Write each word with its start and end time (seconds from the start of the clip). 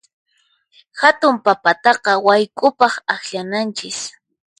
Hatun 1.01 1.35
papataqa 1.45 2.11
wayk'upaq 2.25 2.93
akllananchis. 3.13 3.99